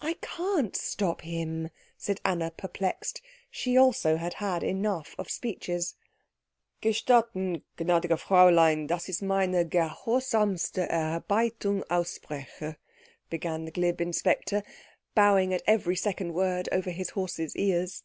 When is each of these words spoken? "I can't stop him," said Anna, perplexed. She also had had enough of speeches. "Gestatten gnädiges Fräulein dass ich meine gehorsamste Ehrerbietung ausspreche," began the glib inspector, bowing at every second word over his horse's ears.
"I 0.00 0.12
can't 0.22 0.76
stop 0.76 1.22
him," 1.22 1.68
said 1.96 2.20
Anna, 2.24 2.52
perplexed. 2.52 3.20
She 3.50 3.76
also 3.76 4.18
had 4.18 4.34
had 4.34 4.62
enough 4.62 5.16
of 5.18 5.28
speeches. 5.28 5.96
"Gestatten 6.80 7.64
gnädiges 7.76 8.20
Fräulein 8.20 8.86
dass 8.86 9.08
ich 9.08 9.20
meine 9.20 9.64
gehorsamste 9.64 10.86
Ehrerbietung 10.88 11.82
ausspreche," 11.90 12.76
began 13.28 13.64
the 13.64 13.72
glib 13.72 14.00
inspector, 14.00 14.62
bowing 15.16 15.52
at 15.52 15.64
every 15.66 15.96
second 15.96 16.34
word 16.34 16.68
over 16.70 16.90
his 16.92 17.10
horse's 17.10 17.56
ears. 17.56 18.04